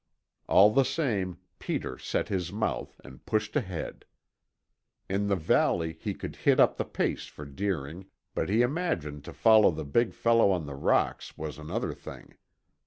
[0.47, 4.03] All the same, Peter set his mouth and pushed ahead.
[5.07, 9.31] In the valley, he could hit up the pace for Deering, but he imagined to
[9.33, 12.33] follow the big fellow on the rocks was another thing.